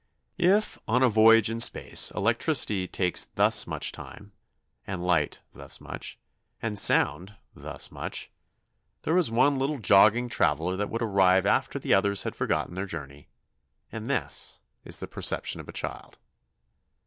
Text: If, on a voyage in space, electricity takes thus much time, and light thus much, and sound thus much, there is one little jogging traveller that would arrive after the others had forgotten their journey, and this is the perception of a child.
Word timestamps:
If, 0.39 0.79
on 0.87 1.03
a 1.03 1.09
voyage 1.09 1.51
in 1.51 1.59
space, 1.61 2.09
electricity 2.15 2.87
takes 2.87 3.25
thus 3.25 3.67
much 3.67 3.91
time, 3.91 4.31
and 4.87 5.05
light 5.05 5.41
thus 5.53 5.79
much, 5.79 6.17
and 6.59 6.75
sound 6.75 7.35
thus 7.53 7.91
much, 7.91 8.31
there 9.03 9.15
is 9.15 9.29
one 9.29 9.59
little 9.59 9.77
jogging 9.77 10.27
traveller 10.27 10.75
that 10.75 10.89
would 10.89 11.03
arrive 11.03 11.45
after 11.45 11.77
the 11.77 11.93
others 11.93 12.23
had 12.23 12.35
forgotten 12.35 12.73
their 12.73 12.87
journey, 12.87 13.27
and 13.91 14.07
this 14.07 14.59
is 14.83 14.97
the 14.97 15.07
perception 15.07 15.61
of 15.61 15.69
a 15.69 15.71
child. 15.71 16.17